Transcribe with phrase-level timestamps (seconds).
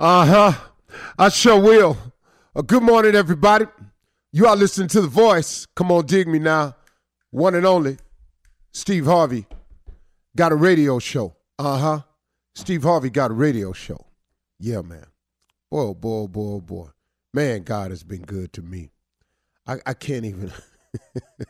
[0.00, 0.52] Uh huh.
[1.16, 1.96] I sure will.
[2.54, 3.66] Uh, good morning, everybody.
[4.32, 5.66] You are listening to The Voice.
[5.76, 6.74] Come on, dig me now.
[7.30, 7.98] One and only,
[8.72, 9.46] Steve Harvey
[10.36, 11.36] got a radio show.
[11.60, 12.00] Uh huh.
[12.56, 14.04] Steve Harvey got a radio show.
[14.58, 15.06] Yeah, man.
[15.70, 16.88] Boy, boy, boy, boy.
[17.32, 18.90] Man, God has been good to me.
[19.64, 20.52] I, I can't even.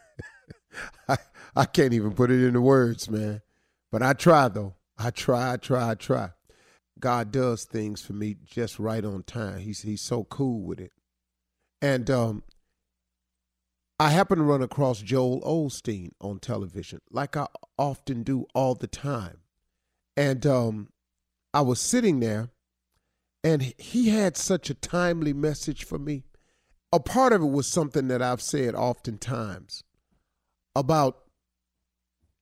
[1.09, 1.17] I,
[1.57, 3.41] I can't even put it into words, man.
[3.91, 4.75] But I try, though.
[4.99, 6.31] I try, I try, I try.
[7.05, 9.59] God does things for me just right on time.
[9.59, 10.93] He's he's so cool with it.
[11.83, 12.45] And um,
[14.01, 18.87] I happened to run across Joel Osteen on television, like I often do all the
[18.87, 19.41] time.
[20.17, 20.89] And um,
[21.53, 22.49] I was sitting there,
[23.43, 26.25] and he had such a timely message for me.
[26.91, 29.85] A part of it was something that I've said oftentimes
[30.75, 31.19] about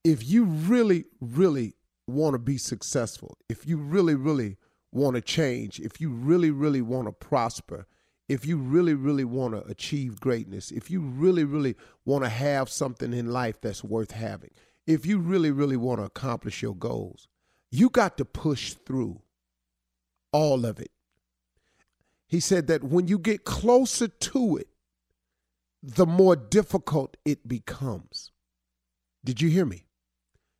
[0.05, 1.73] if you really, really
[2.07, 4.57] want to be successful, if you really, really
[4.91, 7.87] want to change, if you really, really want to prosper,
[8.29, 12.69] if you really, really want to achieve greatness, if you really, really want to have
[12.69, 14.51] something in life that's worth having,
[14.85, 17.27] if you really, really want to accomplish your goals,
[17.71, 19.21] you got to push through
[20.31, 20.91] all of it.
[22.27, 24.67] He said that when you get closer to it,
[25.81, 28.31] the more difficult it becomes.
[29.23, 29.85] Did you hear me?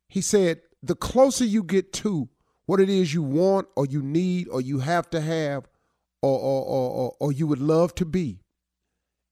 [0.08, 2.28] He said, the closer you get to
[2.66, 5.68] what it is you want or you need or you have to have
[6.22, 8.38] or, or, or, or, you would love to be,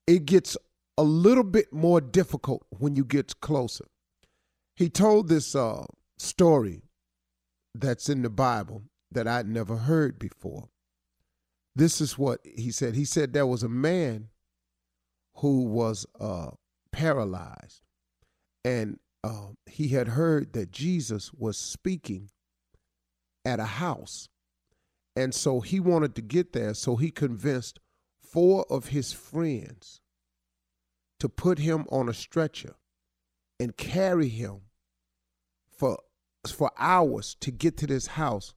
[0.06, 0.58] it gets
[0.98, 3.86] a little bit more difficult when you get closer.
[4.77, 5.86] He told this uh,
[6.19, 6.83] story
[7.75, 10.69] that's in the Bible that I'd never heard before.
[11.75, 12.95] This is what he said.
[12.95, 14.28] He said there was a man
[15.36, 16.50] who was uh,
[16.92, 17.80] paralyzed,
[18.67, 22.30] and uh, he had heard that Jesus was speaking
[23.44, 24.28] at a house.
[25.14, 27.78] And so he wanted to get there, so he convinced
[28.22, 30.00] four of his friends
[31.20, 32.74] to put him on a stretcher
[33.61, 34.62] and carry him
[35.77, 35.98] for,
[36.48, 38.55] for hours to get to this house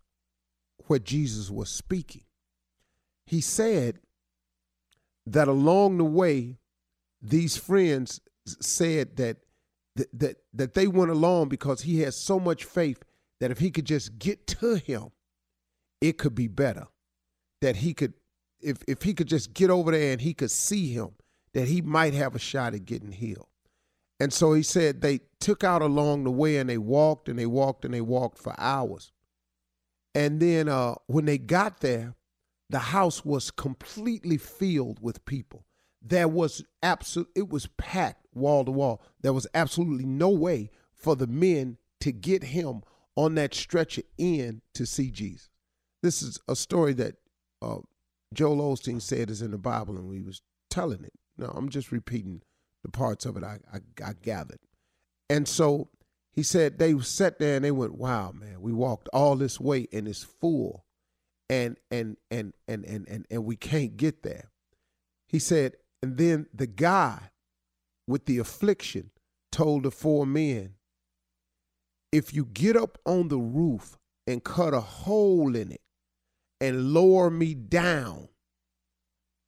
[0.88, 2.24] where Jesus was speaking.
[3.26, 4.00] He said
[5.26, 6.58] that along the way,
[7.22, 9.38] these friends said that
[9.96, 13.04] that, that that they went along because he had so much faith
[13.40, 15.12] that if he could just get to him,
[16.02, 16.88] it could be better.
[17.62, 18.14] That he could
[18.62, 21.12] if if he could just get over there and he could see him,
[21.54, 23.48] that he might have a shot at getting healed.
[24.20, 27.46] And so he said they took out along the way and they walked and they
[27.46, 29.12] walked and they walked for hours.
[30.14, 32.16] And then uh, when they got there,
[32.70, 35.66] the house was completely filled with people.
[36.08, 39.02] There was absolute it was packed wall to wall.
[39.22, 42.84] There was absolutely no way for the men to get him
[43.16, 45.50] on that stretcher in to see Jesus.
[46.04, 47.16] This is a story that
[47.60, 47.78] uh,
[48.36, 51.14] Joel Osteen said is in the Bible, and we was telling it.
[51.38, 52.42] No, I'm just repeating
[52.84, 54.60] the parts of it I, I, I gathered.
[55.28, 55.90] And so
[56.32, 59.88] he said they sat there and they went, "Wow, man, we walked all this way
[59.92, 60.86] and it's full,
[61.50, 64.52] and and and and and and, and we can't get there."
[65.28, 67.18] He said, and then the guy
[68.06, 69.10] with the affliction
[69.52, 70.76] told the four men,
[72.12, 75.82] if you get up on the roof and cut a hole in it
[76.62, 78.30] and lower me down,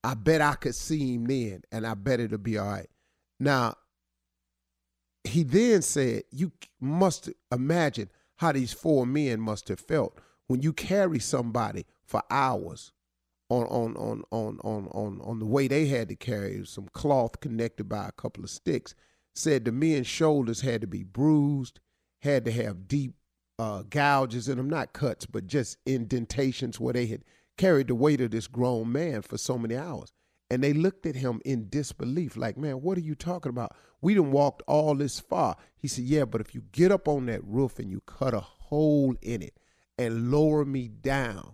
[0.03, 2.89] I bet I could see him then, and I bet it'll be all right.
[3.39, 3.75] Now,
[5.23, 6.51] he then said, You
[6.81, 12.93] must imagine how these four men must have felt when you carry somebody for hours
[13.49, 17.39] on on on on on on on the way they had to carry some cloth
[17.39, 18.93] connected by a couple of sticks.
[19.35, 21.79] Said the men's shoulders had to be bruised,
[22.21, 23.13] had to have deep
[23.59, 27.23] uh, gouges in them, not cuts, but just indentations where they had
[27.57, 30.11] carried the weight of this grown man for so many hours.
[30.49, 33.75] And they looked at him in disbelief, like, man, what are you talking about?
[34.01, 35.57] We done walked all this far.
[35.75, 38.39] He said, yeah, but if you get up on that roof and you cut a
[38.39, 39.59] hole in it
[39.97, 41.53] and lower me down,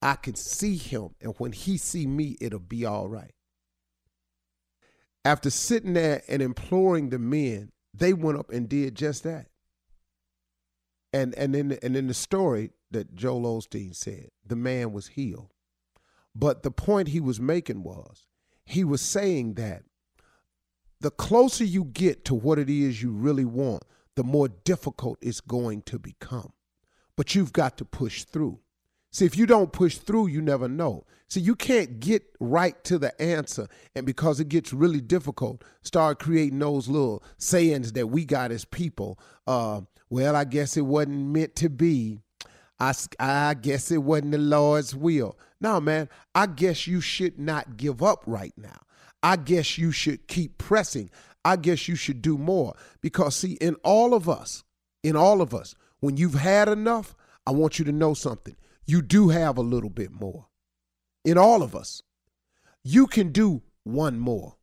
[0.00, 1.10] I can see him.
[1.20, 3.32] And when he see me, it'll be all right.
[5.24, 9.48] After sitting there and imploring the men, they went up and did just that
[11.12, 15.52] and and in and in the story that Joel Osteen said, the man was healed.
[16.34, 18.26] But the point he was making was
[18.64, 19.82] he was saying that
[21.00, 23.84] the closer you get to what it is you really want,
[24.16, 26.52] the more difficult it's going to become.
[27.16, 28.60] But you've got to push through.
[29.10, 31.04] See, if you don't push through, you never know.
[31.28, 36.18] See, you can't get right to the answer, and because it gets really difficult, start
[36.18, 39.18] creating those little sayings that we got as people.
[39.46, 42.20] Uh, well, I guess it wasn't meant to be.
[42.80, 45.36] I, I guess it wasn't the Lord's will.
[45.60, 48.78] No, man, I guess you should not give up right now.
[49.22, 51.10] I guess you should keep pressing.
[51.44, 52.74] I guess you should do more.
[53.00, 54.64] Because, see, in all of us,
[55.02, 57.16] in all of us, when you've had enough,
[57.46, 58.56] I want you to know something.
[58.88, 60.46] You do have a little bit more.
[61.22, 62.02] In all of us,
[62.82, 64.56] you can do one more.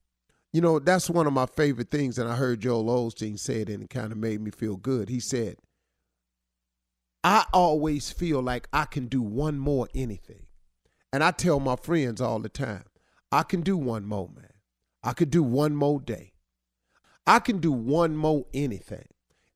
[0.51, 3.69] You know, that's one of my favorite things, and I heard Joel Osteen say it,
[3.69, 5.10] and it kind of made me feel good.
[5.10, 5.57] He said,
[7.24, 10.48] I always feel like I can do one more anything.
[11.13, 12.86] And I tell my friends all the time,
[13.31, 14.54] I can do one more, man.
[15.04, 16.33] I could do one more day.
[17.28, 19.07] I can do one more anything.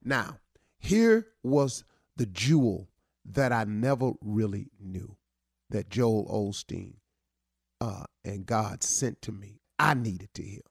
[0.04, 0.38] Now,
[0.77, 1.83] here was
[2.18, 2.88] the jewel
[3.30, 5.16] that I never really knew
[5.70, 6.96] that Joel Osteen
[7.80, 9.62] uh, and God sent to me.
[9.78, 10.62] I needed to hear.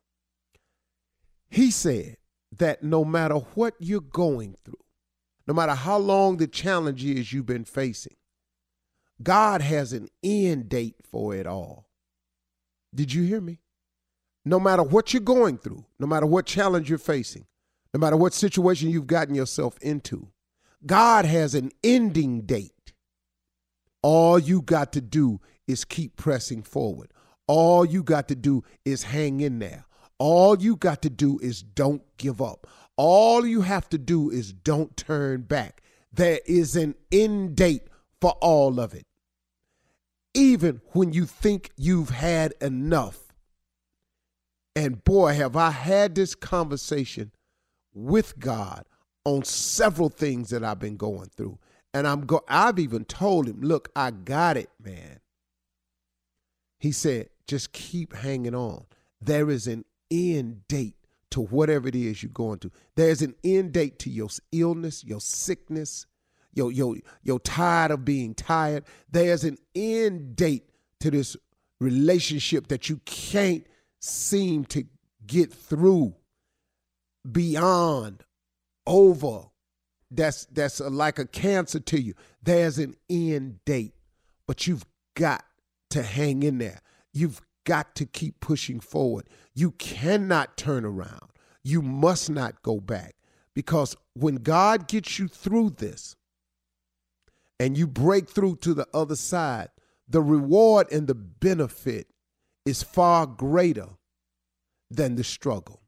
[1.49, 2.17] He said
[2.57, 4.75] that no matter what you're going through,
[5.47, 8.17] no matter how long the challenge is you've been facing,
[9.23, 11.89] God has an end date for it all.
[12.95, 13.61] Did you hear me?
[14.45, 17.47] No matter what you're going through, no matter what challenge you're facing,
[17.95, 20.29] no matter what situation you've gotten yourself into,
[20.87, 22.93] God has an ending date.
[24.03, 27.13] All you got to do is keep pressing forward.
[27.47, 29.87] All you got to do is hang in there.
[30.19, 32.67] All you got to do is don't give up.
[32.97, 35.83] All you have to do is don't turn back.
[36.13, 37.89] There is an end date
[38.21, 39.07] for all of it.
[40.35, 43.33] Even when you think you've had enough.
[44.75, 47.33] And boy, have I had this conversation
[47.95, 48.85] with God
[49.29, 51.59] on several things that I've been going through.
[51.95, 55.21] And I'm go I've even told him, "Look, I got it, man."
[56.79, 58.87] He said, "Just keep hanging on.
[59.21, 60.97] There is an end date
[61.31, 62.73] to whatever it is you're going through.
[62.95, 66.07] There's an end date to your illness, your sickness,
[66.55, 68.85] your your you're tired of being tired.
[69.11, 70.69] There's an end date
[71.01, 71.37] to this
[71.81, 73.67] relationship that you can't
[74.01, 74.85] seem to
[75.27, 76.15] get through
[77.31, 78.25] beyond
[78.89, 79.43] over
[80.11, 83.93] that's that's a, like a cancer to you there's an end date
[84.47, 85.45] but you've got
[85.91, 86.81] to hang in there
[87.13, 91.33] you've got to keep pushing forward you cannot turn around.
[91.65, 93.17] You must not go back
[93.57, 96.15] because when God gets you through this
[97.59, 99.71] and you break through to the other side,
[100.09, 102.07] the reward and the benefit
[102.65, 103.89] is far greater
[104.93, 105.83] than the struggle.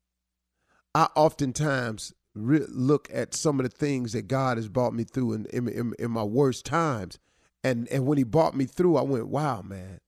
[0.92, 5.32] I oftentimes re- look at some of the things that God has brought me through
[5.32, 7.18] in, in, in, in my worst times.
[7.62, 10.00] And, and when he brought me through, I went, wow, man,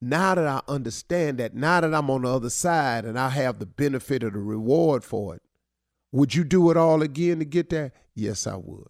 [0.00, 3.58] now that I understand that, now that I'm on the other side and I have
[3.58, 5.42] the benefit of the reward for it,
[6.12, 7.92] would you do it all again to get there?
[8.14, 8.88] Yes, I would.